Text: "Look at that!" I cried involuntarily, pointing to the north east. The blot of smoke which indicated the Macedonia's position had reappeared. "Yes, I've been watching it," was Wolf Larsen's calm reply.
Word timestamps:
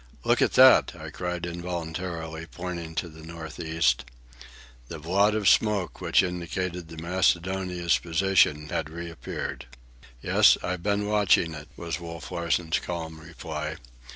"Look 0.23 0.41
at 0.41 0.53
that!" 0.53 0.95
I 0.95 1.11
cried 1.11 1.45
involuntarily, 1.45 2.47
pointing 2.47 2.95
to 2.95 3.07
the 3.07 3.21
north 3.21 3.59
east. 3.59 4.03
The 4.87 4.97
blot 4.97 5.35
of 5.35 5.47
smoke 5.47 6.01
which 6.01 6.23
indicated 6.23 6.87
the 6.87 6.97
Macedonia's 6.99 7.99
position 7.99 8.69
had 8.69 8.89
reappeared. 8.89 9.67
"Yes, 10.19 10.57
I've 10.63 10.81
been 10.81 11.05
watching 11.05 11.53
it," 11.53 11.67
was 11.77 11.99
Wolf 11.99 12.31
Larsen's 12.31 12.79
calm 12.79 13.19
reply. 13.19 13.75